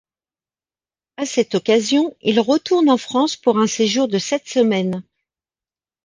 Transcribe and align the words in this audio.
À 1.17 1.27
cette 1.27 1.53
occasion, 1.53 2.15
il 2.21 2.39
retourne 2.39 2.89
en 2.89 2.97
France 2.97 3.35
pour 3.37 3.59
un 3.59 3.67
séjour 3.67 4.07
de 4.07 4.17
sept 4.17 4.47
semaines. 4.49 5.03